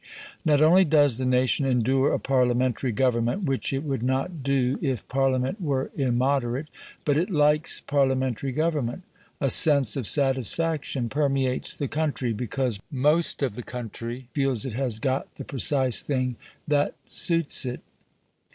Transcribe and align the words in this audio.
Not 0.43 0.63
only 0.63 0.83
does 0.83 1.19
the 1.19 1.27
nation 1.27 1.63
endure 1.67 2.11
a 2.11 2.17
Parliamentary 2.19 2.91
government, 2.91 3.43
which 3.43 3.71
it 3.71 3.83
would 3.83 4.01
not 4.01 4.41
do 4.41 4.79
if 4.81 5.07
Parliament 5.07 5.61
were 5.61 5.91
immoderate, 5.95 6.69
but 7.05 7.17
it 7.17 7.29
likes 7.29 7.81
Parliamentary 7.81 8.51
government. 8.51 9.03
A 9.39 9.51
sense 9.51 9.95
of 9.95 10.07
satisfaction 10.07 11.07
permeates 11.07 11.75
the 11.75 11.87
country 11.87 12.33
because 12.33 12.79
most 12.89 13.43
or 13.43 13.49
the 13.49 13.61
country 13.61 14.27
feels 14.33 14.65
it 14.65 14.73
has 14.73 14.97
got 14.97 15.35
the 15.35 15.45
precise 15.45 16.01
thing 16.01 16.35
that 16.67 16.95
suits 17.05 17.63
it. 17.63 17.81